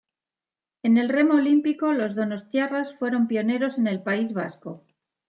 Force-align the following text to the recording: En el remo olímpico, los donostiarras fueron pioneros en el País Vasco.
En 0.81 0.97
el 0.97 1.09
remo 1.09 1.35
olímpico, 1.35 1.93
los 1.93 2.15
donostiarras 2.15 2.95
fueron 2.97 3.27
pioneros 3.27 3.77
en 3.77 3.85
el 3.85 4.01
País 4.01 4.33
Vasco. 4.33 4.83